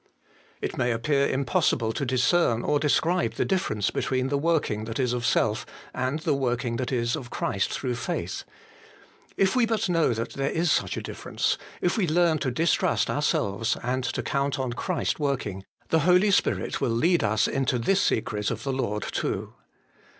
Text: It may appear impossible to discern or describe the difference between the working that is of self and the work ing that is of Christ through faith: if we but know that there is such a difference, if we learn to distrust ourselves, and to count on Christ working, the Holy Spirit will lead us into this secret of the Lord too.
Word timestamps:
It 0.61 0.79
may 0.79 0.91
appear 0.91 1.27
impossible 1.29 1.93
to 1.93 2.07
discern 2.07 2.63
or 2.63 2.79
describe 2.79 3.35
the 3.35 3.45
difference 3.45 3.91
between 3.91 4.29
the 4.29 4.37
working 4.39 4.85
that 4.85 4.97
is 4.97 5.13
of 5.13 5.27
self 5.27 5.63
and 5.93 6.17
the 6.21 6.33
work 6.33 6.65
ing 6.65 6.77
that 6.77 6.91
is 6.91 7.15
of 7.15 7.29
Christ 7.29 7.71
through 7.71 7.93
faith: 7.93 8.43
if 9.37 9.55
we 9.55 9.67
but 9.67 9.89
know 9.89 10.11
that 10.15 10.33
there 10.33 10.49
is 10.49 10.71
such 10.71 10.97
a 10.97 11.03
difference, 11.03 11.55
if 11.81 11.97
we 11.99 12.07
learn 12.07 12.39
to 12.39 12.49
distrust 12.49 13.11
ourselves, 13.11 13.77
and 13.83 14.03
to 14.05 14.23
count 14.23 14.57
on 14.57 14.73
Christ 14.73 15.19
working, 15.19 15.65
the 15.89 15.99
Holy 15.99 16.31
Spirit 16.31 16.81
will 16.81 16.89
lead 16.89 17.23
us 17.23 17.47
into 17.47 17.77
this 17.77 18.01
secret 18.01 18.49
of 18.49 18.63
the 18.63 18.73
Lord 18.73 19.03
too. 19.03 19.53